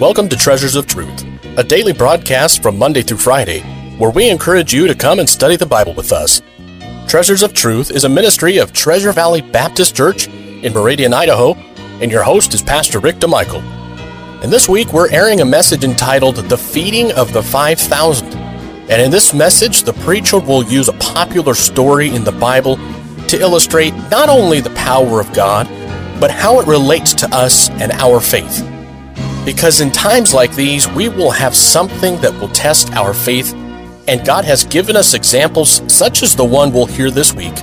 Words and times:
Welcome 0.00 0.28
to 0.28 0.36
Treasures 0.36 0.76
of 0.76 0.86
Truth, 0.86 1.24
a 1.56 1.64
daily 1.64 1.94
broadcast 1.94 2.62
from 2.62 2.78
Monday 2.78 3.00
through 3.00 3.16
Friday, 3.16 3.60
where 3.96 4.10
we 4.10 4.28
encourage 4.28 4.70
you 4.74 4.86
to 4.86 4.94
come 4.94 5.20
and 5.20 5.26
study 5.26 5.56
the 5.56 5.64
Bible 5.64 5.94
with 5.94 6.12
us. 6.12 6.42
Treasures 7.08 7.42
of 7.42 7.54
Truth 7.54 7.90
is 7.90 8.04
a 8.04 8.08
ministry 8.10 8.58
of 8.58 8.74
Treasure 8.74 9.12
Valley 9.12 9.40
Baptist 9.40 9.96
Church 9.96 10.28
in 10.28 10.74
Meridian, 10.74 11.14
Idaho, 11.14 11.54
and 12.02 12.12
your 12.12 12.22
host 12.22 12.52
is 12.52 12.62
Pastor 12.62 13.00
Rick 13.00 13.20
DeMichael. 13.20 13.62
And 14.42 14.52
this 14.52 14.68
week 14.68 14.92
we're 14.92 15.10
airing 15.10 15.40
a 15.40 15.46
message 15.46 15.82
entitled 15.82 16.36
The 16.36 16.58
Feeding 16.58 17.10
of 17.12 17.32
the 17.32 17.42
5,000. 17.42 18.34
And 18.34 19.00
in 19.00 19.10
this 19.10 19.32
message, 19.32 19.84
the 19.84 19.94
preacher 19.94 20.38
will 20.38 20.62
use 20.62 20.90
a 20.90 20.98
popular 20.98 21.54
story 21.54 22.14
in 22.14 22.22
the 22.22 22.32
Bible 22.32 22.76
to 23.28 23.40
illustrate 23.40 23.94
not 24.10 24.28
only 24.28 24.60
the 24.60 24.74
power 24.74 25.20
of 25.20 25.32
God, 25.32 25.66
but 26.20 26.30
how 26.30 26.60
it 26.60 26.66
relates 26.66 27.14
to 27.14 27.34
us 27.34 27.70
and 27.70 27.92
our 27.92 28.20
faith. 28.20 28.75
Because 29.46 29.80
in 29.80 29.92
times 29.92 30.34
like 30.34 30.54
these, 30.56 30.88
we 30.88 31.08
will 31.08 31.30
have 31.30 31.54
something 31.54 32.20
that 32.20 32.34
will 32.34 32.48
test 32.48 32.92
our 32.94 33.14
faith, 33.14 33.54
and 34.08 34.26
God 34.26 34.44
has 34.44 34.64
given 34.64 34.96
us 34.96 35.14
examples 35.14 35.82
such 35.86 36.24
as 36.24 36.34
the 36.34 36.44
one 36.44 36.72
we'll 36.72 36.84
hear 36.84 37.12
this 37.12 37.32
week 37.32 37.54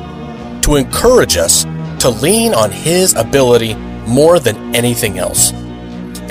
to 0.61 0.77
encourage 0.77 1.35
us 1.35 1.65
to 1.99 2.09
lean 2.09 2.53
on 2.53 2.71
His 2.71 3.13
ability 3.15 3.75
more 4.07 4.39
than 4.39 4.73
anything 4.73 5.19
else. 5.19 5.51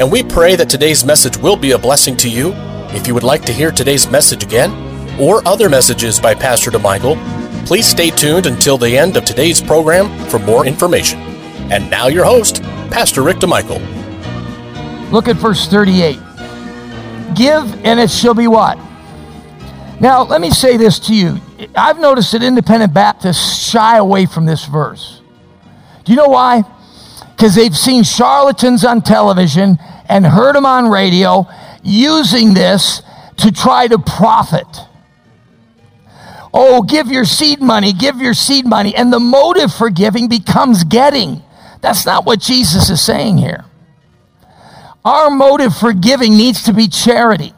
And 0.00 0.10
we 0.10 0.22
pray 0.22 0.56
that 0.56 0.70
today's 0.70 1.04
message 1.04 1.36
will 1.36 1.56
be 1.56 1.72
a 1.72 1.78
blessing 1.78 2.16
to 2.16 2.30
you. 2.30 2.54
If 2.96 3.06
you 3.06 3.12
would 3.12 3.22
like 3.22 3.44
to 3.44 3.52
hear 3.52 3.70
today's 3.70 4.10
message 4.10 4.42
again, 4.42 4.70
or 5.20 5.46
other 5.46 5.68
messages 5.68 6.18
by 6.18 6.34
Pastor 6.34 6.70
DeMichael, 6.70 7.16
please 7.66 7.86
stay 7.86 8.08
tuned 8.08 8.46
until 8.46 8.78
the 8.78 8.96
end 8.96 9.18
of 9.18 9.26
today's 9.26 9.60
program 9.60 10.08
for 10.30 10.38
more 10.38 10.66
information. 10.66 11.18
And 11.70 11.90
now, 11.90 12.06
your 12.06 12.24
host, 12.24 12.62
Pastor 12.90 13.20
Rick 13.22 13.36
DeMichael. 13.36 14.01
Look 15.12 15.28
at 15.28 15.36
verse 15.36 15.68
38. 15.68 16.18
Give 17.34 17.84
and 17.84 18.00
it 18.00 18.10
shall 18.10 18.32
be 18.32 18.46
what? 18.48 18.78
Now, 20.00 20.22
let 20.22 20.40
me 20.40 20.50
say 20.50 20.78
this 20.78 20.98
to 21.00 21.14
you. 21.14 21.38
I've 21.76 22.00
noticed 22.00 22.32
that 22.32 22.42
independent 22.42 22.94
Baptists 22.94 23.70
shy 23.70 23.98
away 23.98 24.24
from 24.24 24.46
this 24.46 24.64
verse. 24.64 25.20
Do 26.04 26.12
you 26.12 26.16
know 26.16 26.28
why? 26.28 26.64
Because 27.30 27.54
they've 27.54 27.76
seen 27.76 28.04
charlatans 28.04 28.84
on 28.86 29.02
television 29.02 29.78
and 30.08 30.26
heard 30.26 30.56
them 30.56 30.64
on 30.64 30.88
radio 30.88 31.46
using 31.84 32.54
this 32.54 33.02
to 33.36 33.52
try 33.52 33.88
to 33.88 33.98
profit. 33.98 34.66
Oh, 36.54 36.82
give 36.82 37.08
your 37.08 37.24
seed 37.24 37.60
money, 37.60 37.92
give 37.92 38.16
your 38.16 38.34
seed 38.34 38.66
money. 38.66 38.94
And 38.96 39.12
the 39.12 39.20
motive 39.20 39.74
for 39.74 39.90
giving 39.90 40.28
becomes 40.28 40.84
getting. 40.84 41.42
That's 41.82 42.06
not 42.06 42.24
what 42.24 42.40
Jesus 42.40 42.88
is 42.88 43.00
saying 43.00 43.38
here. 43.38 43.64
Our 45.04 45.30
motive 45.30 45.76
for 45.76 45.92
giving 45.92 46.36
needs 46.36 46.64
to 46.64 46.72
be 46.72 46.88
charity. 46.88 47.52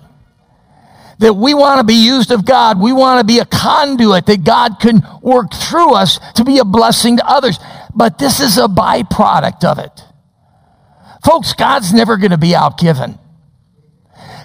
That 1.19 1.34
we 1.34 1.55
want 1.55 1.78
to 1.78 1.84
be 1.84 1.95
used 1.95 2.31
of 2.31 2.45
God. 2.45 2.81
We 2.81 2.92
want 2.92 3.20
to 3.20 3.25
be 3.25 3.39
a 3.39 3.45
conduit 3.45 4.27
that 4.27 4.45
God 4.45 4.81
can 4.81 5.03
work 5.23 5.53
through 5.53 5.95
us 5.95 6.19
to 6.34 6.45
be 6.45 6.59
a 6.59 6.65
blessing 6.65 7.19
to 7.19 7.27
others. 7.27 7.59
But 7.95 8.19
this 8.19 8.41
is 8.41 8.59
a 8.59 8.67
byproduct 8.67 9.65
of 9.65 9.78
it. 9.78 10.03
Folks, 11.25 11.53
God's 11.53 11.92
never 11.92 12.17
going 12.17 12.33
to 12.33 12.39
be 12.39 12.50
outgiven. 12.50 13.19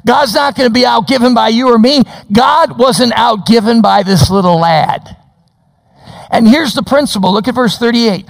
God's 0.05 0.33
not 0.33 0.55
going 0.55 0.70
to 0.70 0.73
be 0.73 0.83
outgiven 0.83 1.36
by 1.36 1.50
you 1.50 1.73
or 1.73 1.80
me. 1.80 2.03
God 2.31 2.77
wasn't 2.77 3.14
outgiven 3.14 3.81
by 3.81 4.03
this 4.03 4.30
little 4.30 4.59
lad. 4.59 5.17
And 6.31 6.47
here's 6.47 6.73
the 6.73 6.83
principle. 6.83 7.33
Look 7.33 7.47
at 7.47 7.55
verse 7.55 7.77
38. 7.77 8.25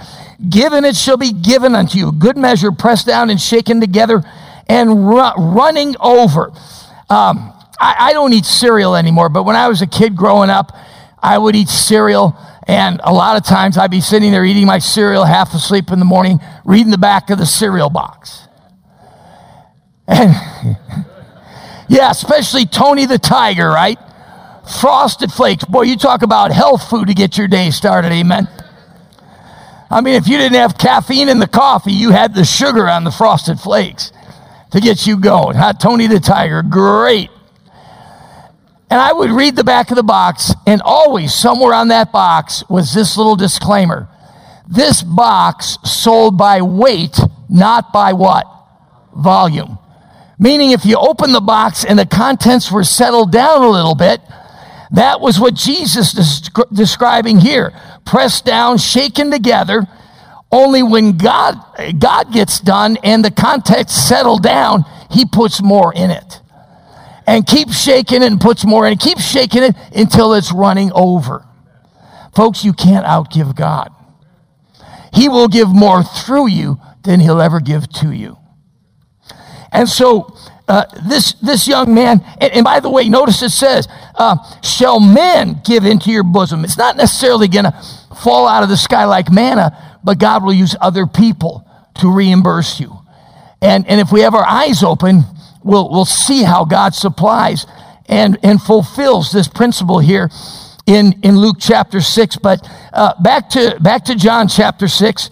Given 0.48 0.84
it 0.84 0.96
shall 0.96 1.18
be 1.18 1.32
given 1.32 1.74
unto 1.74 1.98
you. 1.98 2.12
Good 2.12 2.36
measure, 2.36 2.72
pressed 2.72 3.06
down 3.06 3.30
and 3.30 3.40
shaken 3.40 3.80
together 3.80 4.24
and 4.70 5.08
ru- 5.08 5.34
running 5.36 5.96
over. 5.98 6.52
Um, 7.10 7.52
I, 7.80 7.96
I 7.98 8.12
don't 8.12 8.32
eat 8.32 8.44
cereal 8.44 8.94
anymore, 8.94 9.28
but 9.28 9.42
when 9.42 9.56
I 9.56 9.66
was 9.66 9.82
a 9.82 9.86
kid 9.86 10.14
growing 10.14 10.48
up, 10.48 10.70
I 11.20 11.38
would 11.38 11.56
eat 11.56 11.68
cereal. 11.68 12.38
And 12.68 13.00
a 13.02 13.12
lot 13.12 13.36
of 13.36 13.44
times 13.44 13.76
I'd 13.76 13.90
be 13.90 14.00
sitting 14.00 14.30
there 14.30 14.44
eating 14.44 14.66
my 14.66 14.78
cereal, 14.78 15.24
half 15.24 15.52
asleep 15.54 15.90
in 15.90 15.98
the 15.98 16.04
morning, 16.04 16.38
reading 16.64 16.92
the 16.92 16.98
back 16.98 17.30
of 17.30 17.38
the 17.38 17.46
cereal 17.46 17.90
box. 17.90 18.46
And 20.06 20.30
yeah, 21.88 22.12
especially 22.12 22.64
Tony 22.64 23.06
the 23.06 23.18
Tiger, 23.18 23.68
right? 23.68 23.98
Frosted 24.80 25.32
Flakes. 25.32 25.64
Boy, 25.64 25.82
you 25.82 25.96
talk 25.96 26.22
about 26.22 26.52
health 26.52 26.88
food 26.88 27.08
to 27.08 27.14
get 27.14 27.36
your 27.36 27.48
day 27.48 27.72
started, 27.72 28.12
amen. 28.12 28.46
I 29.90 30.00
mean, 30.00 30.14
if 30.14 30.28
you 30.28 30.36
didn't 30.36 30.58
have 30.58 30.78
caffeine 30.78 31.28
in 31.28 31.40
the 31.40 31.48
coffee, 31.48 31.92
you 31.92 32.10
had 32.10 32.36
the 32.36 32.44
sugar 32.44 32.88
on 32.88 33.02
the 33.02 33.10
Frosted 33.10 33.58
Flakes 33.58 34.12
to 34.72 34.80
get 34.80 35.06
you 35.06 35.18
going. 35.18 35.56
Huh? 35.56 35.72
Tony 35.72 36.06
the 36.06 36.20
Tiger, 36.20 36.62
great. 36.62 37.30
And 38.90 39.00
I 39.00 39.12
would 39.12 39.30
read 39.30 39.54
the 39.54 39.64
back 39.64 39.90
of 39.90 39.96
the 39.96 40.02
box, 40.02 40.52
and 40.66 40.82
always 40.84 41.32
somewhere 41.32 41.72
on 41.72 41.88
that 41.88 42.10
box 42.10 42.64
was 42.68 42.92
this 42.92 43.16
little 43.16 43.36
disclaimer. 43.36 44.08
This 44.66 45.02
box 45.02 45.78
sold 45.84 46.36
by 46.36 46.62
weight, 46.62 47.18
not 47.48 47.92
by 47.92 48.12
what? 48.12 48.46
Volume. 49.16 49.78
Meaning, 50.38 50.70
if 50.70 50.84
you 50.84 50.96
open 50.96 51.32
the 51.32 51.40
box 51.40 51.84
and 51.84 51.98
the 51.98 52.06
contents 52.06 52.72
were 52.72 52.82
settled 52.82 53.30
down 53.30 53.62
a 53.62 53.68
little 53.68 53.94
bit, 53.94 54.20
that 54.92 55.20
was 55.20 55.38
what 55.38 55.54
Jesus 55.54 56.14
is 56.16 56.40
describing 56.72 57.38
here. 57.38 57.72
Pressed 58.04 58.44
down, 58.44 58.78
shaken 58.78 59.30
together, 59.30 59.86
only 60.52 60.82
when 60.82 61.16
God, 61.16 61.54
God 61.98 62.32
gets 62.32 62.60
done 62.60 62.96
and 63.04 63.24
the 63.24 63.30
context 63.30 64.08
settled 64.08 64.42
down, 64.42 64.84
he 65.10 65.24
puts 65.24 65.62
more 65.62 65.92
in 65.94 66.10
it. 66.10 66.40
And 67.26 67.46
keeps 67.46 67.80
shaking 67.80 68.22
it 68.22 68.32
and 68.32 68.40
puts 68.40 68.64
more 68.64 68.86
in 68.86 68.94
it. 68.94 69.00
Keeps 69.00 69.22
shaking 69.22 69.62
it 69.62 69.76
until 69.94 70.34
it's 70.34 70.50
running 70.50 70.90
over. 70.92 71.46
Folks, 72.34 72.64
you 72.64 72.72
can't 72.72 73.06
outgive 73.06 73.54
God. 73.54 73.92
He 75.12 75.28
will 75.28 75.48
give 75.48 75.68
more 75.68 76.02
through 76.02 76.48
you 76.48 76.80
than 77.02 77.20
he'll 77.20 77.40
ever 77.40 77.60
give 77.60 77.88
to 77.94 78.10
you. 78.10 78.36
And 79.72 79.88
so 79.88 80.36
uh, 80.66 80.84
this, 81.08 81.34
this 81.34 81.66
young 81.66 81.94
man, 81.94 82.24
and, 82.40 82.52
and, 82.52 82.64
by 82.64 82.80
the 82.80 82.90
way, 82.90 83.08
notice 83.08 83.42
it 83.42 83.50
says, 83.50 83.88
uh, 84.14 84.36
shall 84.62 85.00
men 85.00 85.60
give 85.64 85.84
into 85.84 86.10
your 86.10 86.22
bosom. 86.22 86.64
It's 86.64 86.78
not 86.78 86.96
necessarily 86.96 87.48
going 87.48 87.64
to 87.64 87.74
fall 88.22 88.46
out 88.46 88.62
of 88.62 88.68
the 88.68 88.76
sky 88.76 89.04
like 89.04 89.32
manna, 89.32 89.89
but 90.04 90.18
God 90.18 90.44
will 90.44 90.52
use 90.52 90.76
other 90.80 91.06
people 91.06 91.66
to 91.96 92.10
reimburse 92.10 92.80
you. 92.80 92.98
And, 93.62 93.86
and 93.86 94.00
if 94.00 94.10
we 94.10 94.20
have 94.20 94.34
our 94.34 94.46
eyes 94.46 94.82
open, 94.82 95.24
we'll, 95.62 95.90
we'll 95.90 96.04
see 96.04 96.42
how 96.42 96.64
God 96.64 96.94
supplies 96.94 97.66
and, 98.06 98.38
and 98.42 98.60
fulfills 98.60 99.32
this 99.32 99.48
principle 99.48 99.98
here 99.98 100.30
in, 100.86 101.20
in 101.22 101.38
Luke 101.38 101.56
chapter 101.60 102.00
6. 102.00 102.36
But 102.36 102.68
uh, 102.92 103.20
back, 103.22 103.50
to, 103.50 103.78
back 103.80 104.06
to 104.06 104.14
John 104.14 104.48
chapter 104.48 104.88
6. 104.88 105.30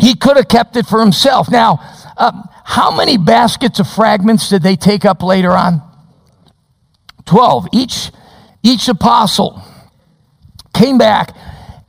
He 0.00 0.14
could 0.14 0.36
have 0.36 0.48
kept 0.48 0.76
it 0.76 0.86
for 0.86 1.00
himself. 1.00 1.50
Now, 1.50 1.78
uh, 2.16 2.32
how 2.64 2.94
many 2.94 3.18
baskets 3.18 3.80
of 3.80 3.88
fragments 3.88 4.48
did 4.48 4.62
they 4.62 4.76
take 4.76 5.04
up 5.04 5.22
later 5.22 5.52
on? 5.52 5.82
12. 7.26 7.68
Each, 7.72 8.10
each 8.62 8.88
apostle 8.88 9.62
came 10.74 10.98
back 10.98 11.36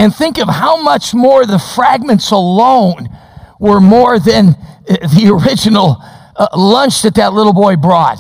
and 0.01 0.15
think 0.15 0.39
of 0.39 0.49
how 0.49 0.81
much 0.81 1.13
more 1.13 1.45
the 1.45 1.59
fragments 1.59 2.31
alone 2.31 3.07
were 3.59 3.79
more 3.79 4.17
than 4.17 4.55
the 4.87 5.29
original 5.31 5.97
uh, 6.35 6.47
lunch 6.57 7.03
that 7.03 7.13
that 7.13 7.33
little 7.33 7.53
boy 7.53 7.75
brought. 7.75 8.17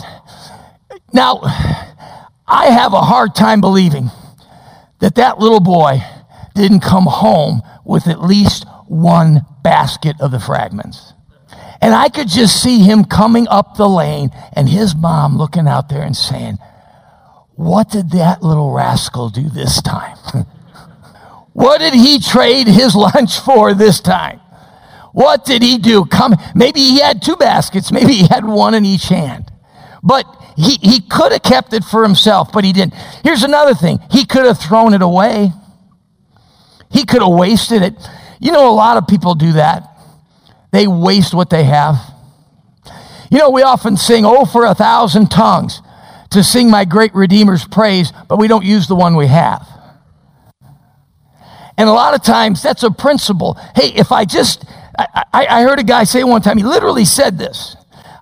Now, 1.11 1.39
I 2.47 2.67
have 2.67 2.93
a 2.93 3.01
hard 3.01 3.33
time 3.33 3.61
believing 3.61 4.11
that 4.99 5.15
that 5.15 5.39
little 5.39 5.59
boy 5.59 6.03
didn't 6.53 6.81
come 6.81 7.07
home 7.07 7.63
with 7.83 8.05
at 8.05 8.21
least 8.21 8.67
one 8.85 9.43
basket 9.63 10.21
of 10.21 10.29
the 10.29 10.39
fragments. 10.39 11.13
And 11.81 11.95
I 11.95 12.09
could 12.09 12.27
just 12.27 12.61
see 12.61 12.83
him 12.83 13.05
coming 13.05 13.47
up 13.47 13.75
the 13.75 13.89
lane 13.89 14.29
and 14.53 14.69
his 14.69 14.95
mom 14.95 15.35
looking 15.35 15.67
out 15.67 15.89
there 15.89 16.03
and 16.03 16.15
saying, 16.15 16.59
What 17.55 17.89
did 17.89 18.11
that 18.11 18.43
little 18.43 18.71
rascal 18.71 19.29
do 19.29 19.49
this 19.49 19.81
time? 19.81 20.17
What 21.61 21.77
did 21.77 21.93
he 21.93 22.19
trade 22.19 22.65
his 22.65 22.95
lunch 23.15 23.39
for 23.39 23.75
this 23.75 23.99
time? 23.99 24.39
What 25.13 25.45
did 25.45 25.61
he 25.61 25.77
do? 25.77 26.05
Come, 26.05 26.33
maybe 26.55 26.79
he 26.79 26.99
had 26.99 27.21
two 27.21 27.35
baskets. 27.35 27.91
Maybe 27.91 28.13
he 28.13 28.27
had 28.27 28.43
one 28.43 28.73
in 28.73 28.83
each 28.83 29.03
hand. 29.03 29.51
But 30.01 30.25
he, 30.57 30.77
he 30.81 31.01
could 31.01 31.31
have 31.31 31.43
kept 31.43 31.73
it 31.73 31.83
for 31.83 32.01
himself, 32.01 32.51
but 32.51 32.63
he 32.63 32.73
didn't. 32.73 32.95
Here's 33.23 33.43
another 33.43 33.75
thing. 33.75 33.99
He 34.09 34.25
could 34.25 34.45
have 34.45 34.57
thrown 34.59 34.95
it 34.95 35.03
away. 35.03 35.51
He 36.89 37.05
could 37.05 37.21
have 37.21 37.31
wasted 37.31 37.83
it. 37.83 37.93
You 38.39 38.51
know, 38.51 38.67
a 38.67 38.73
lot 38.73 38.97
of 38.97 39.07
people 39.07 39.35
do 39.35 39.51
that. 39.51 39.83
They 40.71 40.87
waste 40.87 41.35
what 41.35 41.51
they 41.51 41.65
have. 41.65 41.95
You 43.29 43.37
know, 43.37 43.51
we 43.51 43.61
often 43.61 43.97
sing, 43.97 44.25
Oh, 44.25 44.45
for 44.45 44.65
a 44.65 44.73
thousand 44.73 45.29
tongues 45.29 45.79
to 46.31 46.43
sing 46.43 46.71
my 46.71 46.85
great 46.85 47.13
Redeemer's 47.13 47.67
praise, 47.67 48.11
but 48.27 48.39
we 48.39 48.47
don't 48.47 48.65
use 48.65 48.87
the 48.87 48.95
one 48.95 49.15
we 49.15 49.27
have. 49.27 49.67
And 51.81 51.89
a 51.89 51.93
lot 51.93 52.13
of 52.13 52.21
times 52.21 52.61
that's 52.61 52.83
a 52.83 52.91
principle. 52.91 53.55
Hey, 53.75 53.87
if 53.95 54.11
I 54.11 54.23
just, 54.23 54.65
I, 54.99 55.25
I, 55.33 55.63
heard 55.63 55.79
a 55.79 55.83
guy 55.83 56.03
say 56.03 56.23
one 56.23 56.43
time, 56.43 56.59
he 56.59 56.63
literally 56.63 57.05
said 57.05 57.39
this 57.39 57.75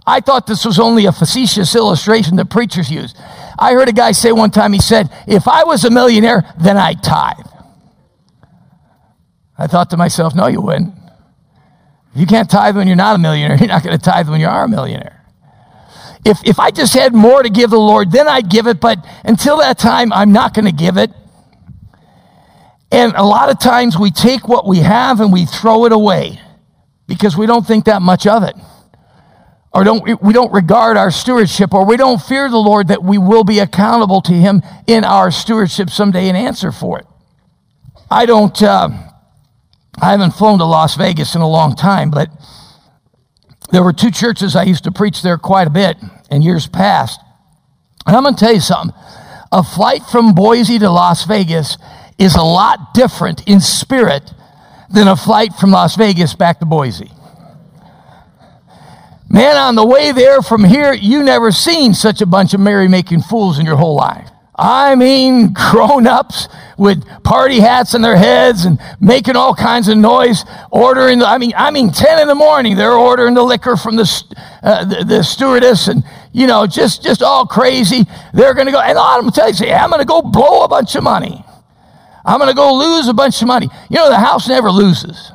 I 0.07 0.21
thought 0.21 0.47
this 0.47 0.63
was 0.63 0.79
only 0.79 1.07
a 1.07 1.11
facetious 1.11 1.75
illustration 1.75 2.37
that 2.37 2.49
preachers 2.49 2.89
use. 2.89 3.13
I 3.59 3.73
heard 3.73 3.89
a 3.89 3.91
guy 3.91 4.13
say 4.13 4.31
one 4.31 4.51
time, 4.51 4.71
he 4.71 4.79
said, 4.79 5.09
If 5.27 5.45
I 5.45 5.65
was 5.65 5.83
a 5.83 5.89
millionaire, 5.89 6.45
then 6.57 6.77
I'd 6.77 7.03
tithe. 7.03 7.35
I 9.57 9.67
thought 9.67 9.89
to 9.89 9.97
myself, 9.97 10.33
No, 10.33 10.47
you 10.47 10.61
wouldn't. 10.61 10.93
You 12.15 12.25
can't 12.25 12.49
tithe 12.49 12.77
when 12.77 12.87
you're 12.87 12.95
not 12.95 13.17
a 13.17 13.19
millionaire. 13.19 13.57
You're 13.59 13.67
not 13.67 13.83
going 13.83 13.99
to 13.99 14.01
tithe 14.01 14.29
when 14.29 14.39
you 14.39 14.47
are 14.47 14.63
a 14.63 14.69
millionaire. 14.69 15.21
If, 16.23 16.39
if 16.45 16.59
I 16.59 16.71
just 16.71 16.93
had 16.93 17.13
more 17.13 17.43
to 17.43 17.49
give 17.49 17.71
the 17.71 17.77
Lord, 17.77 18.13
then 18.13 18.25
I'd 18.25 18.49
give 18.49 18.67
it. 18.67 18.79
But 18.79 19.05
until 19.25 19.57
that 19.57 19.77
time, 19.77 20.13
I'm 20.13 20.31
not 20.31 20.53
going 20.53 20.63
to 20.63 20.71
give 20.71 20.95
it. 20.95 21.11
And 22.91 23.13
a 23.15 23.23
lot 23.23 23.49
of 23.49 23.59
times 23.59 23.97
we 23.97 24.11
take 24.11 24.47
what 24.47 24.67
we 24.67 24.79
have 24.79 25.19
and 25.19 25.31
we 25.31 25.45
throw 25.45 25.85
it 25.85 25.91
away 25.91 26.39
because 27.07 27.37
we 27.37 27.45
don't 27.45 27.65
think 27.65 27.85
that 27.85 28.01
much 28.01 28.25
of 28.25 28.43
it. 28.43 28.55
Or 29.71 29.83
don't, 29.83 30.21
we 30.21 30.33
don't 30.33 30.51
regard 30.51 30.97
our 30.97 31.11
stewardship, 31.11 31.75
or 31.75 31.85
we 31.85 31.95
don't 31.95 32.19
fear 32.19 32.49
the 32.49 32.57
Lord 32.57 32.87
that 32.87 33.03
we 33.03 33.19
will 33.19 33.43
be 33.43 33.59
accountable 33.59 34.19
to 34.21 34.33
Him 34.33 34.63
in 34.87 35.03
our 35.03 35.29
stewardship 35.29 35.91
someday 35.91 36.27
and 36.27 36.35
answer 36.35 36.71
for 36.71 36.99
it. 36.99 37.05
I 38.09 38.25
don't, 38.25 38.59
uh, 38.63 38.89
I 40.01 40.11
haven't 40.11 40.31
flown 40.31 40.57
to 40.57 40.65
Las 40.65 40.95
Vegas 40.95 41.35
in 41.35 41.41
a 41.41 41.47
long 41.47 41.75
time, 41.75 42.09
but 42.09 42.29
there 43.71 43.83
were 43.83 43.93
two 43.93 44.09
churches 44.09 44.55
I 44.55 44.63
used 44.63 44.85
to 44.85 44.91
preach 44.91 45.21
there 45.21 45.37
quite 45.37 45.67
a 45.67 45.71
bit 45.71 45.97
in 46.31 46.41
years 46.41 46.65
past. 46.65 47.19
And 48.07 48.15
I'm 48.15 48.23
going 48.23 48.33
to 48.33 48.39
tell 48.39 48.53
you 48.53 48.61
something. 48.61 48.95
A 49.51 49.61
flight 49.63 50.01
from 50.03 50.33
Boise 50.33 50.79
to 50.79 50.89
Las 50.89 51.25
Vegas 51.25 51.77
is 52.19 52.35
a 52.35 52.43
lot 52.43 52.93
different 52.93 53.47
in 53.47 53.61
spirit 53.61 54.33
than 54.91 55.07
a 55.07 55.15
flight 55.15 55.53
from 55.53 55.71
Las 55.71 55.95
Vegas 55.95 56.35
back 56.35 56.59
to 56.59 56.65
Boise. 56.65 57.11
Man, 59.31 59.55
on 59.55 59.75
the 59.75 59.85
way 59.85 60.11
there 60.11 60.41
from 60.41 60.63
here, 60.63 60.91
you 60.91 61.23
never 61.23 61.51
seen 61.51 61.93
such 61.93 62.19
a 62.19 62.25
bunch 62.25 62.53
of 62.55 62.59
merry-making 62.59 63.21
fools 63.21 63.59
in 63.59 63.65
your 63.65 63.75
whole 63.75 63.95
life. 63.95 64.27
I 64.57 64.95
mean, 64.95 65.53
grown-ups 65.71 66.47
with 66.77 67.05
party 67.23 67.59
hats 67.59 67.93
on 67.93 68.01
their 68.01 68.17
heads 68.17 68.65
and 68.65 68.79
making 68.99 69.35
all 69.35 69.53
kinds 69.53 69.87
of 69.87 69.97
noise, 69.97 70.43
ordering. 70.71 71.21
I 71.21 71.37
mean, 71.37 71.53
I 71.55 71.69
mean, 71.71 71.91
ten 71.91 72.19
in 72.19 72.27
the 72.27 72.35
morning, 72.35 72.75
they're 72.75 72.91
ordering 72.91 73.35
the 73.35 73.43
liquor 73.43 73.77
from 73.77 73.95
the, 73.95 74.35
uh, 74.63 74.85
the, 74.85 75.03
the, 75.03 75.23
stewardess, 75.23 75.87
and 75.87 76.03
you 76.33 76.47
know, 76.47 76.65
just 76.65 77.03
just 77.03 77.21
all 77.21 77.45
crazy. 77.45 78.05
They're 78.33 78.53
going 78.53 78.65
to 78.65 78.71
go, 78.71 78.81
and 78.81 78.97
lot 78.97 79.19
of 79.19 79.25
them 79.25 79.31
tell 79.31 79.47
you, 79.47 79.53
say, 79.53 79.71
I'm 79.71 79.89
going 79.89 79.99
to 79.99 80.05
go 80.05 80.21
blow 80.21 80.63
a 80.63 80.67
bunch 80.67 80.95
of 80.95 81.03
money. 81.03 81.45
I'm 82.29 82.37
going 82.37 82.49
to 82.49 82.55
go 82.55 82.75
lose 82.75 83.07
a 83.07 83.13
bunch 83.13 83.41
of 83.41 83.47
money. 83.47 83.69
You 83.89 83.95
know, 83.95 84.07
the 84.07 84.19
house 84.19 84.47
never 84.47 84.69
loses. 84.69 85.31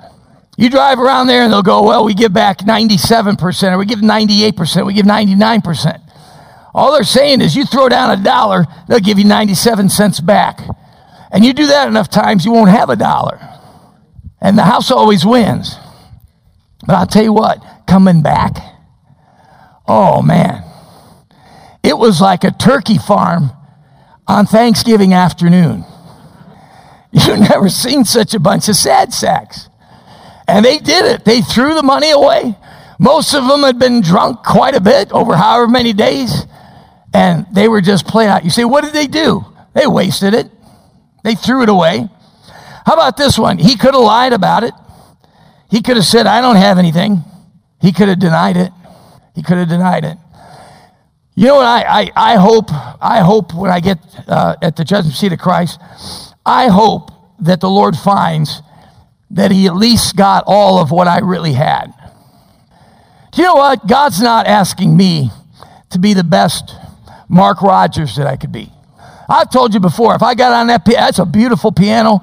You 0.56 0.70
drive 0.70 1.00
around 1.00 1.26
there 1.26 1.42
and 1.42 1.52
they'll 1.52 1.60
go, 1.60 1.82
well, 1.82 2.04
we 2.04 2.14
give 2.14 2.32
back 2.32 2.58
97%, 2.58 3.72
or 3.72 3.78
we 3.78 3.84
give 3.84 3.98
98%, 3.98 4.86
we 4.86 4.94
give 4.94 5.04
99%. 5.04 6.00
All 6.72 6.92
they're 6.92 7.02
saying 7.02 7.40
is 7.40 7.56
you 7.56 7.64
throw 7.64 7.88
down 7.88 8.16
a 8.16 8.22
dollar, 8.22 8.66
they'll 8.86 9.00
give 9.00 9.18
you 9.18 9.24
97 9.24 9.88
cents 9.88 10.20
back. 10.20 10.60
And 11.32 11.44
you 11.44 11.52
do 11.52 11.66
that 11.66 11.88
enough 11.88 12.08
times, 12.08 12.44
you 12.44 12.52
won't 12.52 12.70
have 12.70 12.90
a 12.90 12.96
dollar. 12.96 13.40
And 14.40 14.56
the 14.56 14.62
house 14.62 14.92
always 14.92 15.26
wins. 15.26 15.76
But 16.86 16.94
I'll 16.94 17.08
tell 17.08 17.24
you 17.24 17.32
what, 17.32 17.58
coming 17.88 18.22
back, 18.22 18.56
oh 19.88 20.22
man, 20.22 20.62
it 21.82 21.98
was 21.98 22.20
like 22.20 22.44
a 22.44 22.52
turkey 22.52 22.98
farm 22.98 23.50
on 24.28 24.46
Thanksgiving 24.46 25.12
afternoon. 25.12 25.84
You've 27.14 27.38
never 27.38 27.68
seen 27.68 28.04
such 28.04 28.34
a 28.34 28.40
bunch 28.40 28.68
of 28.68 28.74
sad 28.74 29.12
sacks. 29.12 29.68
And 30.48 30.64
they 30.64 30.78
did 30.78 31.06
it. 31.06 31.24
They 31.24 31.40
threw 31.40 31.74
the 31.74 31.82
money 31.82 32.10
away. 32.10 32.56
Most 32.98 33.34
of 33.34 33.46
them 33.46 33.62
had 33.62 33.78
been 33.78 34.00
drunk 34.00 34.42
quite 34.44 34.74
a 34.74 34.80
bit 34.80 35.12
over 35.12 35.36
however 35.36 35.68
many 35.68 35.92
days. 35.92 36.44
And 37.14 37.46
they 37.52 37.68
were 37.68 37.80
just 37.80 38.06
playing 38.06 38.30
out. 38.30 38.44
You 38.44 38.50
say, 38.50 38.64
what 38.64 38.82
did 38.82 38.92
they 38.92 39.06
do? 39.06 39.44
They 39.74 39.86
wasted 39.86 40.34
it. 40.34 40.50
They 41.22 41.36
threw 41.36 41.62
it 41.62 41.68
away. 41.68 42.08
How 42.84 42.94
about 42.94 43.16
this 43.16 43.38
one? 43.38 43.58
He 43.58 43.76
could 43.76 43.94
have 43.94 44.02
lied 44.02 44.32
about 44.32 44.64
it. 44.64 44.74
He 45.70 45.80
could 45.82 45.96
have 45.96 46.04
said, 46.04 46.26
I 46.26 46.40
don't 46.40 46.56
have 46.56 46.78
anything. 46.78 47.22
He 47.80 47.92
could 47.92 48.08
have 48.08 48.18
denied 48.18 48.56
it. 48.56 48.72
He 49.34 49.42
could 49.42 49.56
have 49.56 49.68
denied 49.68 50.04
it. 50.04 50.18
You 51.36 51.46
know 51.46 51.56
what? 51.56 51.66
I, 51.66 52.02
I, 52.02 52.10
I 52.16 52.36
hope, 52.36 52.70
I 52.70 53.20
hope 53.20 53.54
when 53.54 53.70
I 53.70 53.80
get 53.80 53.98
uh, 54.28 54.56
at 54.60 54.76
the 54.76 54.84
judgment 54.84 55.16
seat 55.16 55.32
of 55.32 55.38
Christ, 55.38 55.80
I 56.44 56.68
hope 56.68 57.10
that 57.40 57.60
the 57.60 57.70
Lord 57.70 57.96
finds 57.96 58.62
that 59.30 59.50
he 59.50 59.66
at 59.66 59.74
least 59.74 60.16
got 60.16 60.44
all 60.46 60.78
of 60.78 60.90
what 60.90 61.08
I 61.08 61.18
really 61.20 61.52
had. 61.52 61.92
Do 63.32 63.42
you 63.42 63.48
know 63.48 63.54
what? 63.54 63.86
God's 63.86 64.20
not 64.20 64.46
asking 64.46 64.96
me 64.96 65.30
to 65.90 65.98
be 65.98 66.14
the 66.14 66.24
best 66.24 66.74
Mark 67.28 67.62
Rogers 67.62 68.16
that 68.16 68.26
I 68.26 68.36
could 68.36 68.52
be. 68.52 68.70
I've 69.28 69.50
told 69.50 69.74
you 69.74 69.80
before, 69.80 70.14
if 70.14 70.22
I 70.22 70.34
got 70.34 70.52
on 70.52 70.68
that 70.68 70.84
piano, 70.84 71.06
that's 71.06 71.18
a 71.18 71.26
beautiful 71.26 71.72
piano. 71.72 72.22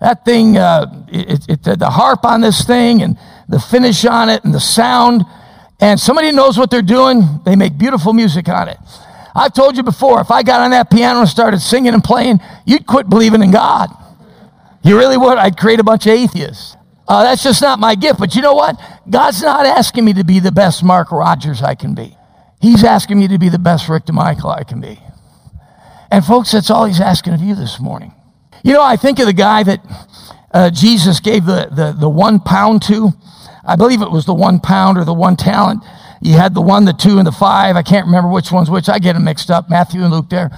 That 0.00 0.24
thing, 0.24 0.58
uh, 0.58 1.06
it, 1.08 1.48
it, 1.48 1.62
the 1.78 1.90
harp 1.90 2.24
on 2.24 2.40
this 2.40 2.64
thing 2.64 3.02
and 3.02 3.18
the 3.48 3.58
finish 3.58 4.04
on 4.04 4.28
it 4.28 4.44
and 4.44 4.54
the 4.54 4.60
sound, 4.60 5.24
and 5.80 5.98
somebody 5.98 6.30
knows 6.32 6.58
what 6.58 6.70
they're 6.70 6.82
doing, 6.82 7.40
they 7.44 7.56
make 7.56 7.76
beautiful 7.78 8.12
music 8.12 8.48
on 8.48 8.68
it. 8.68 8.78
I've 9.34 9.52
told 9.52 9.76
you 9.76 9.82
before, 9.82 10.20
if 10.20 10.30
I 10.30 10.42
got 10.42 10.60
on 10.60 10.70
that 10.70 10.90
piano 10.90 11.20
and 11.20 11.28
started 11.28 11.60
singing 11.60 11.92
and 11.92 12.04
playing, 12.04 12.40
you'd 12.64 12.86
quit 12.86 13.08
believing 13.08 13.42
in 13.42 13.50
God. 13.50 13.90
You 14.84 14.98
really 14.98 15.16
would. 15.16 15.38
I'd 15.38 15.56
create 15.56 15.80
a 15.80 15.84
bunch 15.84 16.06
of 16.06 16.12
atheists. 16.12 16.76
Uh, 17.08 17.24
that's 17.24 17.42
just 17.42 17.60
not 17.60 17.78
my 17.78 17.94
gift. 17.94 18.20
But 18.20 18.34
you 18.34 18.42
know 18.42 18.54
what? 18.54 18.80
God's 19.08 19.42
not 19.42 19.66
asking 19.66 20.04
me 20.04 20.12
to 20.14 20.24
be 20.24 20.38
the 20.40 20.52
best 20.52 20.84
Mark 20.84 21.10
Rogers 21.10 21.62
I 21.62 21.74
can 21.74 21.94
be. 21.94 22.16
He's 22.60 22.84
asking 22.84 23.18
me 23.18 23.28
to 23.28 23.38
be 23.38 23.48
the 23.48 23.58
best 23.58 23.88
Rick 23.88 24.06
DeMichael 24.06 24.56
I 24.56 24.64
can 24.64 24.80
be. 24.80 25.00
And 26.10 26.24
folks, 26.24 26.52
that's 26.52 26.70
all 26.70 26.84
he's 26.84 27.00
asking 27.00 27.34
of 27.34 27.40
you 27.40 27.54
this 27.54 27.80
morning. 27.80 28.14
You 28.62 28.72
know, 28.72 28.82
I 28.82 28.96
think 28.96 29.18
of 29.18 29.26
the 29.26 29.32
guy 29.32 29.62
that 29.64 29.80
uh, 30.52 30.70
Jesus 30.70 31.20
gave 31.20 31.44
the, 31.44 31.68
the, 31.70 31.94
the 31.98 32.08
one 32.08 32.40
pound 32.40 32.82
to. 32.84 33.10
I 33.66 33.76
believe 33.76 34.00
it 34.00 34.10
was 34.10 34.24
the 34.24 34.34
one 34.34 34.60
pound 34.60 34.96
or 34.96 35.04
the 35.04 35.12
one 35.12 35.36
talent. 35.36 35.82
You 36.24 36.32
had 36.34 36.54
the 36.54 36.62
one, 36.62 36.86
the 36.86 36.94
two, 36.94 37.18
and 37.18 37.26
the 37.26 37.32
five. 37.32 37.76
I 37.76 37.82
can't 37.82 38.06
remember 38.06 38.30
which 38.30 38.50
one's 38.50 38.70
which. 38.70 38.88
I 38.88 38.98
get 38.98 39.12
them 39.12 39.24
mixed 39.24 39.50
up, 39.50 39.68
Matthew 39.68 40.02
and 40.02 40.10
Luke 40.10 40.30
there. 40.30 40.50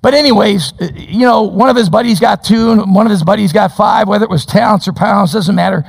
But, 0.00 0.14
anyways, 0.14 0.72
uh, 0.80 0.88
you 0.96 1.20
know, 1.20 1.42
one 1.42 1.68
of 1.68 1.76
his 1.76 1.90
buddies 1.90 2.20
got 2.20 2.42
two, 2.42 2.70
and 2.70 2.94
one 2.94 3.06
of 3.06 3.10
his 3.10 3.22
buddies 3.22 3.52
got 3.52 3.72
five, 3.72 4.08
whether 4.08 4.24
it 4.24 4.30
was 4.30 4.46
talents 4.46 4.88
or 4.88 4.94
pounds, 4.94 5.34
doesn't 5.34 5.54
matter. 5.54 5.84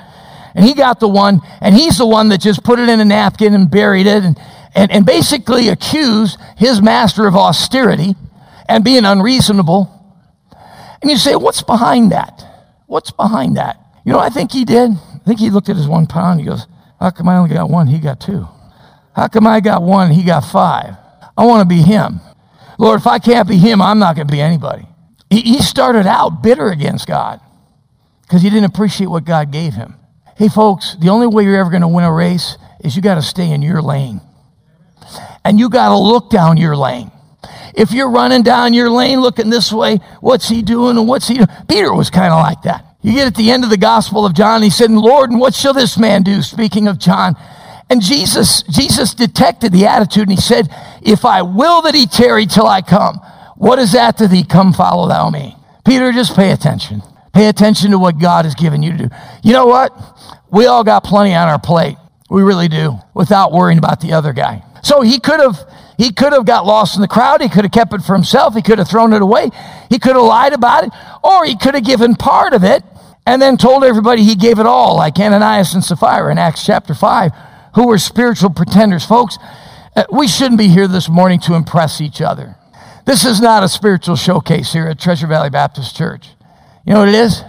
And 0.53 0.65
he 0.65 0.73
got 0.73 0.99
the 0.99 1.07
one, 1.07 1.39
and 1.61 1.73
he's 1.73 1.97
the 1.97 2.05
one 2.05 2.27
that 2.29 2.41
just 2.41 2.63
put 2.63 2.77
it 2.77 2.89
in 2.89 2.99
a 2.99 3.05
napkin 3.05 3.53
and 3.53 3.71
buried 3.71 4.05
it 4.05 4.23
and, 4.23 4.37
and, 4.75 4.91
and 4.91 5.05
basically 5.05 5.69
accused 5.69 6.37
his 6.57 6.81
master 6.81 7.25
of 7.25 7.35
austerity 7.37 8.15
and 8.67 8.83
being 8.83 9.05
unreasonable. 9.05 9.91
And 11.01 11.09
you 11.09 11.17
say, 11.17 11.35
what's 11.35 11.61
behind 11.61 12.11
that? 12.11 12.45
What's 12.87 13.11
behind 13.11 13.55
that? 13.55 13.79
You 14.05 14.11
know, 14.11 14.19
I 14.19 14.29
think 14.29 14.51
he 14.51 14.65
did. 14.65 14.91
I 14.91 15.19
think 15.25 15.39
he 15.39 15.49
looked 15.49 15.69
at 15.69 15.75
his 15.75 15.87
one 15.87 16.05
pound. 16.05 16.39
He 16.39 16.45
goes, 16.45 16.67
How 16.99 17.09
come 17.09 17.27
I 17.27 17.37
only 17.37 17.53
got 17.53 17.69
one? 17.69 17.87
He 17.87 17.97
got 17.97 18.19
two. 18.19 18.47
How 19.15 19.27
come 19.27 19.47
I 19.47 19.61
got 19.61 19.81
one? 19.81 20.11
He 20.11 20.23
got 20.23 20.41
five. 20.41 20.95
I 21.37 21.45
want 21.45 21.61
to 21.61 21.75
be 21.75 21.81
him. 21.81 22.19
Lord, 22.77 22.99
if 22.99 23.07
I 23.07 23.19
can't 23.19 23.47
be 23.47 23.57
him, 23.57 23.81
I'm 23.81 23.99
not 23.99 24.15
going 24.15 24.27
to 24.27 24.31
be 24.31 24.41
anybody. 24.41 24.85
He, 25.29 25.41
he 25.41 25.61
started 25.61 26.05
out 26.05 26.43
bitter 26.43 26.67
against 26.67 27.07
God 27.07 27.39
because 28.23 28.41
he 28.41 28.49
didn't 28.49 28.65
appreciate 28.65 29.07
what 29.07 29.23
God 29.23 29.51
gave 29.51 29.73
him. 29.73 29.95
Hey, 30.35 30.49
folks, 30.49 30.97
the 30.99 31.09
only 31.09 31.27
way 31.27 31.43
you're 31.43 31.55
ever 31.55 31.69
going 31.69 31.81
to 31.81 31.87
win 31.87 32.03
a 32.03 32.11
race 32.11 32.57
is 32.81 32.95
you 32.95 33.01
got 33.01 33.15
to 33.15 33.21
stay 33.21 33.51
in 33.51 33.61
your 33.61 33.81
lane. 33.81 34.19
And 35.45 35.59
you 35.59 35.69
got 35.69 35.89
to 35.89 35.97
look 35.97 36.29
down 36.29 36.57
your 36.57 36.75
lane. 36.75 37.11
If 37.73 37.91
you're 37.91 38.09
running 38.09 38.43
down 38.43 38.73
your 38.73 38.89
lane 38.89 39.21
looking 39.21 39.49
this 39.49 39.71
way, 39.71 39.99
what's 40.19 40.49
he 40.49 40.61
doing 40.61 40.97
and 40.97 41.07
what's 41.07 41.27
he 41.27 41.35
doing? 41.35 41.47
Peter 41.69 41.93
was 41.93 42.09
kind 42.09 42.33
of 42.33 42.39
like 42.39 42.63
that. 42.63 42.85
You 43.01 43.13
get 43.13 43.27
at 43.27 43.35
the 43.35 43.51
end 43.51 43.63
of 43.63 43.69
the 43.69 43.77
Gospel 43.77 44.25
of 44.25 44.33
John, 44.33 44.63
he 44.63 44.69
said, 44.69 44.91
Lord, 44.91 45.29
and 45.29 45.39
what 45.39 45.53
shall 45.53 45.73
this 45.73 45.97
man 45.97 46.23
do? 46.23 46.41
Speaking 46.41 46.87
of 46.87 46.97
John. 46.97 47.35
And 47.89 48.01
Jesus, 48.01 48.63
Jesus 48.63 49.13
detected 49.13 49.71
the 49.71 49.85
attitude 49.85 50.23
and 50.23 50.31
he 50.31 50.41
said, 50.41 50.69
If 51.01 51.23
I 51.23 51.41
will 51.41 51.81
that 51.83 51.93
he 51.93 52.07
tarry 52.07 52.45
till 52.45 52.65
I 52.65 52.81
come, 52.81 53.17
what 53.57 53.79
is 53.79 53.91
that 53.93 54.17
to 54.17 54.27
thee? 54.27 54.43
Come 54.43 54.73
follow 54.73 55.07
thou 55.07 55.29
me. 55.29 55.55
Peter, 55.85 56.11
just 56.11 56.35
pay 56.35 56.51
attention. 56.51 57.01
Pay 57.33 57.47
attention 57.47 57.91
to 57.91 57.99
what 57.99 58.17
God 58.17 58.45
has 58.45 58.55
given 58.55 58.81
you 58.81 58.91
to 58.91 58.97
do. 58.97 59.15
You 59.43 59.53
know 59.53 59.67
what? 59.67 59.93
We 60.51 60.65
all 60.65 60.83
got 60.83 61.03
plenty 61.03 61.35
on 61.35 61.47
our 61.47 61.59
plate. 61.59 61.97
We 62.29 62.41
really 62.41 62.67
do, 62.67 62.97
without 63.13 63.51
worrying 63.51 63.77
about 63.77 64.01
the 64.01 64.13
other 64.13 64.33
guy. 64.33 64.63
So 64.83 65.01
he 65.01 65.19
could 65.19 65.39
have 65.39 65.57
he 65.97 66.11
could 66.11 66.33
have 66.33 66.45
got 66.45 66.65
lost 66.65 66.95
in 66.95 67.01
the 67.01 67.07
crowd. 67.07 67.41
He 67.41 67.49
could 67.49 67.63
have 67.63 67.71
kept 67.71 67.93
it 67.93 68.01
for 68.01 68.13
himself. 68.13 68.55
He 68.55 68.61
could 68.61 68.79
have 68.79 68.89
thrown 68.89 69.13
it 69.13 69.21
away. 69.21 69.49
He 69.89 69.99
could 69.99 70.15
have 70.15 70.25
lied 70.25 70.53
about 70.53 70.85
it, 70.85 70.91
or 71.23 71.45
he 71.45 71.55
could 71.55 71.75
have 71.75 71.85
given 71.85 72.15
part 72.15 72.53
of 72.53 72.63
it 72.63 72.83
and 73.25 73.41
then 73.41 73.57
told 73.57 73.83
everybody 73.83 74.23
he 74.23 74.35
gave 74.35 74.59
it 74.59 74.65
all, 74.65 74.95
like 74.95 75.19
Ananias 75.19 75.73
and 75.73 75.83
Sapphira 75.83 76.31
in 76.31 76.37
Acts 76.37 76.65
chapter 76.65 76.93
5, 76.93 77.31
who 77.75 77.87
were 77.87 77.97
spiritual 77.97 78.49
pretenders. 78.49 79.05
Folks, 79.05 79.37
uh, 79.95 80.03
we 80.11 80.27
shouldn't 80.27 80.57
be 80.57 80.67
here 80.67 80.87
this 80.87 81.07
morning 81.07 81.39
to 81.41 81.53
impress 81.53 82.01
each 82.01 82.21
other. 82.21 82.55
This 83.05 83.23
is 83.23 83.39
not 83.39 83.63
a 83.63 83.69
spiritual 83.69 84.15
showcase 84.15 84.73
here 84.73 84.87
at 84.87 84.99
Treasure 84.99 85.27
Valley 85.27 85.49
Baptist 85.49 85.95
Church. 85.95 86.29
You 86.85 86.93
know 86.93 86.99
what 87.01 87.09
it 87.09 87.15
is? 87.15 87.43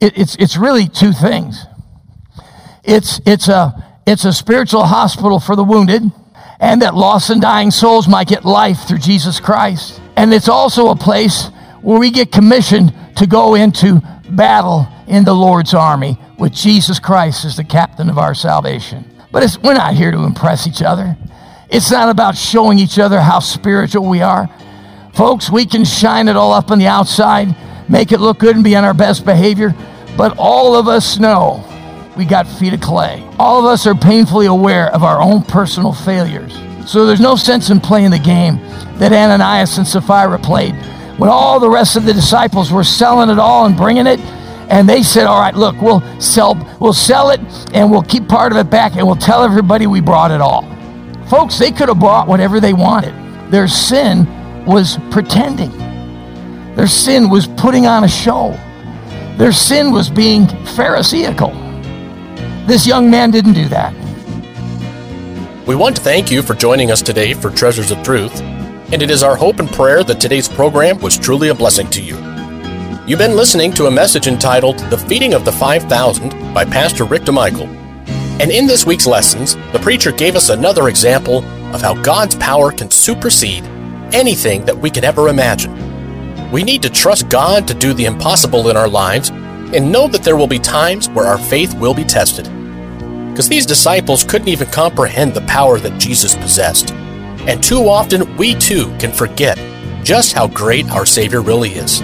It, 0.00 0.18
it's, 0.18 0.36
it's 0.36 0.56
really 0.56 0.88
two 0.88 1.12
things. 1.12 1.66
It's, 2.84 3.20
it's, 3.26 3.48
a, 3.48 3.98
it's 4.06 4.24
a 4.24 4.32
spiritual 4.32 4.84
hospital 4.84 5.40
for 5.40 5.56
the 5.56 5.64
wounded, 5.64 6.02
and 6.60 6.82
that 6.82 6.94
lost 6.94 7.30
and 7.30 7.42
dying 7.42 7.70
souls 7.70 8.08
might 8.08 8.28
get 8.28 8.44
life 8.44 8.86
through 8.86 8.98
Jesus 8.98 9.40
Christ. 9.40 10.00
And 10.16 10.32
it's 10.32 10.48
also 10.48 10.88
a 10.88 10.96
place 10.96 11.48
where 11.82 11.98
we 11.98 12.10
get 12.10 12.30
commissioned 12.30 12.94
to 13.16 13.26
go 13.26 13.54
into 13.54 14.00
battle 14.30 14.86
in 15.06 15.24
the 15.24 15.34
Lord's 15.34 15.74
army 15.74 16.16
with 16.38 16.52
Jesus 16.52 16.98
Christ 16.98 17.44
as 17.44 17.56
the 17.56 17.64
captain 17.64 18.08
of 18.08 18.18
our 18.18 18.34
salvation. 18.34 19.13
But 19.34 19.58
we're 19.64 19.74
not 19.74 19.94
here 19.94 20.12
to 20.12 20.22
impress 20.22 20.68
each 20.68 20.80
other. 20.80 21.16
It's 21.68 21.90
not 21.90 22.08
about 22.08 22.36
showing 22.36 22.78
each 22.78 23.00
other 23.00 23.20
how 23.20 23.40
spiritual 23.40 24.08
we 24.08 24.22
are. 24.22 24.48
Folks, 25.12 25.50
we 25.50 25.66
can 25.66 25.84
shine 25.84 26.28
it 26.28 26.36
all 26.36 26.52
up 26.52 26.70
on 26.70 26.78
the 26.78 26.86
outside, 26.86 27.56
make 27.88 28.12
it 28.12 28.20
look 28.20 28.38
good, 28.38 28.54
and 28.54 28.62
be 28.62 28.76
on 28.76 28.84
our 28.84 28.94
best 28.94 29.24
behavior, 29.24 29.74
but 30.16 30.36
all 30.38 30.76
of 30.76 30.86
us 30.86 31.18
know 31.18 31.64
we 32.16 32.24
got 32.24 32.46
feet 32.46 32.74
of 32.74 32.80
clay. 32.80 33.28
All 33.36 33.58
of 33.58 33.64
us 33.64 33.88
are 33.88 33.96
painfully 33.96 34.46
aware 34.46 34.86
of 34.94 35.02
our 35.02 35.20
own 35.20 35.42
personal 35.42 35.92
failures. 35.92 36.56
So 36.86 37.04
there's 37.04 37.18
no 37.18 37.34
sense 37.34 37.70
in 37.70 37.80
playing 37.80 38.12
the 38.12 38.20
game 38.20 38.58
that 38.98 39.12
Ananias 39.12 39.78
and 39.78 39.86
Sapphira 39.86 40.38
played 40.38 40.76
when 41.18 41.28
all 41.28 41.58
the 41.58 41.68
rest 41.68 41.96
of 41.96 42.04
the 42.04 42.12
disciples 42.12 42.70
were 42.70 42.84
selling 42.84 43.30
it 43.30 43.40
all 43.40 43.66
and 43.66 43.76
bringing 43.76 44.06
it. 44.06 44.20
And 44.68 44.88
they 44.88 45.02
said, 45.02 45.26
"All 45.26 45.40
right, 45.40 45.54
look, 45.54 45.80
we'll 45.80 46.02
sell, 46.20 46.56
we'll 46.80 46.92
sell 46.92 47.30
it, 47.30 47.40
and 47.72 47.90
we'll 47.90 48.02
keep 48.02 48.28
part 48.28 48.52
of 48.52 48.58
it 48.58 48.70
back, 48.70 48.96
and 48.96 49.06
we'll 49.06 49.16
tell 49.16 49.44
everybody 49.44 49.86
we 49.86 50.00
brought 50.00 50.30
it 50.30 50.40
all." 50.40 50.64
Folks, 51.28 51.58
they 51.58 51.70
could 51.70 51.88
have 51.88 52.00
bought 52.00 52.26
whatever 52.26 52.60
they 52.60 52.72
wanted. 52.72 53.14
Their 53.50 53.68
sin 53.68 54.26
was 54.66 54.98
pretending. 55.10 55.72
Their 56.76 56.86
sin 56.86 57.30
was 57.30 57.46
putting 57.46 57.86
on 57.86 58.04
a 58.04 58.08
show. 58.08 58.58
Their 59.36 59.52
sin 59.52 59.92
was 59.92 60.08
being 60.10 60.46
Pharisaical. 60.76 61.52
This 62.66 62.86
young 62.86 63.10
man 63.10 63.30
didn't 63.30 63.52
do 63.52 63.68
that. 63.68 63.92
We 65.66 65.74
want 65.74 65.96
to 65.96 66.02
thank 66.02 66.30
you 66.30 66.42
for 66.42 66.54
joining 66.54 66.90
us 66.90 67.02
today 67.02 67.34
for 67.34 67.50
Treasures 67.50 67.90
of 67.90 68.02
Truth, 68.02 68.40
and 68.92 69.02
it 69.02 69.10
is 69.10 69.22
our 69.22 69.36
hope 69.36 69.60
and 69.60 69.70
prayer 69.70 70.02
that 70.04 70.20
today's 70.20 70.48
program 70.48 70.98
was 71.00 71.18
truly 71.18 71.48
a 71.48 71.54
blessing 71.54 71.88
to 71.90 72.02
you. 72.02 72.33
You've 73.06 73.18
been 73.18 73.36
listening 73.36 73.70
to 73.74 73.84
a 73.84 73.90
message 73.90 74.28
entitled 74.28 74.78
The 74.78 74.96
Feeding 74.96 75.34
of 75.34 75.44
the 75.44 75.52
5,000 75.52 76.54
by 76.54 76.64
Pastor 76.64 77.04
Rick 77.04 77.24
DeMichael. 77.24 77.66
And 78.40 78.50
in 78.50 78.66
this 78.66 78.86
week's 78.86 79.06
lessons, 79.06 79.56
the 79.72 79.78
preacher 79.82 80.10
gave 80.10 80.36
us 80.36 80.48
another 80.48 80.88
example 80.88 81.44
of 81.74 81.82
how 81.82 82.00
God's 82.02 82.34
power 82.36 82.72
can 82.72 82.90
supersede 82.90 83.62
anything 84.14 84.64
that 84.64 84.78
we 84.78 84.88
can 84.88 85.04
ever 85.04 85.28
imagine. 85.28 86.50
We 86.50 86.62
need 86.62 86.80
to 86.80 86.88
trust 86.88 87.28
God 87.28 87.68
to 87.68 87.74
do 87.74 87.92
the 87.92 88.06
impossible 88.06 88.70
in 88.70 88.76
our 88.78 88.88
lives 88.88 89.28
and 89.28 89.92
know 89.92 90.08
that 90.08 90.22
there 90.22 90.36
will 90.38 90.46
be 90.46 90.58
times 90.58 91.10
where 91.10 91.26
our 91.26 91.36
faith 91.36 91.74
will 91.74 91.92
be 91.92 92.04
tested. 92.04 92.46
Because 93.28 93.50
these 93.50 93.66
disciples 93.66 94.24
couldn't 94.24 94.48
even 94.48 94.70
comprehend 94.70 95.34
the 95.34 95.42
power 95.42 95.78
that 95.78 96.00
Jesus 96.00 96.34
possessed. 96.36 96.92
And 97.46 97.62
too 97.62 97.86
often, 97.86 98.34
we 98.38 98.54
too 98.54 98.96
can 98.96 99.12
forget 99.12 99.58
just 100.02 100.32
how 100.32 100.46
great 100.48 100.88
our 100.88 101.04
Savior 101.04 101.42
really 101.42 101.72
is. 101.72 102.02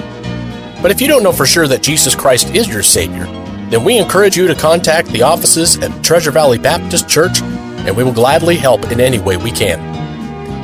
But 0.82 0.90
if 0.90 1.00
you 1.00 1.08
don't 1.08 1.22
know 1.22 1.32
for 1.32 1.46
sure 1.46 1.68
that 1.68 1.82
Jesus 1.82 2.14
Christ 2.14 2.54
is 2.54 2.68
your 2.68 2.82
Savior, 2.82 3.26
then 3.70 3.84
we 3.84 3.98
encourage 3.98 4.36
you 4.36 4.48
to 4.48 4.54
contact 4.54 5.08
the 5.08 5.22
offices 5.22 5.78
at 5.78 6.02
Treasure 6.02 6.30
Valley 6.30 6.58
Baptist 6.58 7.08
Church, 7.08 7.42
and 7.42 7.96
we 7.96 8.02
will 8.02 8.12
gladly 8.12 8.56
help 8.56 8.90
in 8.90 9.00
any 9.00 9.18
way 9.18 9.36
we 9.36 9.50
can. 9.50 9.78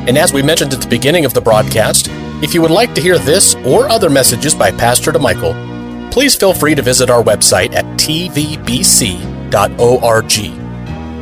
And 0.08 0.16
as 0.16 0.32
we 0.32 0.42
mentioned 0.42 0.72
at 0.72 0.80
the 0.80 0.88
beginning 0.88 1.24
of 1.24 1.34
the 1.34 1.40
broadcast, 1.40 2.08
if 2.42 2.54
you 2.54 2.62
would 2.62 2.70
like 2.70 2.94
to 2.94 3.00
hear 3.00 3.18
this 3.18 3.54
or 3.56 3.88
other 3.88 4.08
messages 4.08 4.54
by 4.54 4.70
Pastor 4.70 5.12
DeMichael, 5.12 6.12
please 6.12 6.34
feel 6.34 6.54
free 6.54 6.74
to 6.74 6.82
visit 6.82 7.10
our 7.10 7.22
website 7.22 7.74
at 7.74 7.84
tvbc.org. 7.98 9.50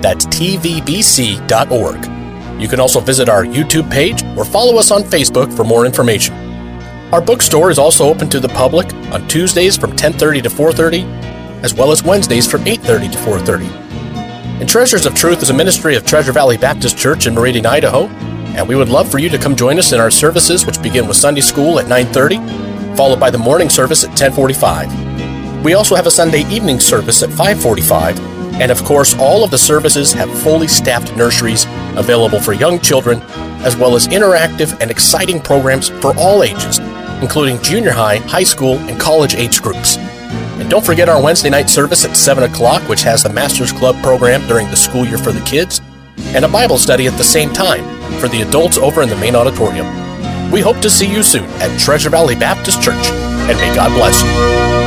That's 0.02 0.26
tvbc.org. 0.26 2.04
You 2.60 2.68
can 2.68 2.78
also 2.78 3.00
visit 3.00 3.28
our 3.28 3.44
YouTube 3.44 3.90
page 3.90 4.22
or 4.36 4.44
follow 4.44 4.78
us 4.78 4.90
on 4.90 5.02
Facebook 5.02 5.52
for 5.54 5.64
more 5.64 5.84
information. 5.86 6.43
Our 7.12 7.20
bookstore 7.20 7.70
is 7.70 7.78
also 7.78 8.08
open 8.08 8.28
to 8.30 8.40
the 8.40 8.49
public 8.49 8.92
on 9.12 9.26
Tuesdays 9.28 9.76
from 9.76 9.94
10:30 9.94 10.42
to 10.42 10.50
4:30, 10.50 11.06
as 11.62 11.75
well 11.75 11.92
as 11.92 12.02
Wednesdays 12.02 12.46
from 12.46 12.66
8:30 12.66 13.08
to 13.08 13.18
4:30. 13.18 13.68
And 14.61 14.68
Treasures 14.68 15.06
of 15.06 15.14
Truth 15.14 15.42
is 15.42 15.50
a 15.50 15.54
ministry 15.54 15.96
of 15.96 16.04
Treasure 16.04 16.32
Valley 16.32 16.56
Baptist 16.56 16.96
Church 16.96 17.26
in 17.26 17.34
Meridian, 17.34 17.66
Idaho, 17.66 18.08
and 18.56 18.68
we 18.68 18.76
would 18.76 18.88
love 18.88 19.11
for 19.11 19.18
you 19.18 19.28
to 19.28 19.38
come 19.38 19.56
join 19.56 19.78
us 19.78 19.92
in 19.92 20.00
our 20.00 20.11
services 20.11 20.66
which 20.66 20.82
begin 20.82 21.06
with 21.06 21.16
Sunday 21.16 21.40
school 21.40 21.78
at 21.78 21.88
9:30 21.88 22.40
followed 22.96 23.18
by 23.18 23.30
the 23.30 23.38
morning 23.38 23.68
service 23.68 24.04
at 24.04 24.11
1045. 24.11 25.64
We 25.64 25.75
also 25.75 25.96
have 25.96 26.06
a 26.06 26.11
Sunday 26.11 26.44
evening 26.50 26.78
service 26.78 27.23
at 27.23 27.30
545, 27.30 28.18
and 28.61 28.70
of 28.70 28.84
course, 28.84 29.14
all 29.18 29.42
of 29.42 29.50
the 29.50 29.58
services 29.58 30.12
have 30.12 30.30
fully 30.42 30.68
staffed 30.68 31.16
nurseries 31.16 31.66
available 31.96 32.40
for 32.40 32.52
young 32.52 32.78
children, 32.78 33.20
as 33.64 33.76
well 33.76 33.96
as 33.96 34.08
interactive 34.08 34.78
and 34.80 34.90
exciting 34.90 35.40
programs 35.40 35.88
for 36.00 36.14
all 36.16 36.42
ages, 36.42 36.80
including 37.25 37.61
junior 37.62 37.90
high, 37.90 38.19
high 38.19 38.43
school, 38.43 38.76
and 38.81 39.00
college 39.00 39.35
age 39.35 39.62
groups. 39.62 39.97
And 40.61 40.69
don't 40.69 40.85
forget 40.85 41.09
our 41.09 41.23
Wednesday 41.23 41.49
night 41.49 41.71
service 41.71 42.04
at 42.04 42.19
7 42.19 42.45
o'clock, 42.45 42.87
which 42.87 43.02
has 43.02 43.23
the 43.23 43.31
Masters 43.31 43.73
Club 43.73 43.97
program 44.02 44.47
during 44.47 44.69
the 44.69 44.76
school 44.76 45.07
year 45.07 45.16
for 45.16 45.33
the 45.33 45.40
kids, 45.40 45.81
and 46.37 46.45
a 46.45 46.49
Bible 46.49 46.76
study 46.76 47.07
at 47.07 47.16
the 47.16 47.25
same 47.25 47.50
time 47.50 47.83
for 48.21 48.28
the 48.28 48.43
adults 48.43 48.76
over 48.76 49.00
in 49.00 49.09
the 49.09 49.16
main 49.16 49.35
auditorium. 49.35 49.87
We 50.52 50.61
hope 50.61 50.81
to 50.83 50.90
see 50.90 51.11
you 51.11 51.23
soon 51.23 51.47
at 51.62 51.81
Treasure 51.81 52.11
Valley 52.11 52.35
Baptist 52.35 52.83
Church, 52.83 53.07
and 53.07 53.57
may 53.57 53.75
God 53.75 53.88
bless 53.97 54.23
you. 54.23 54.83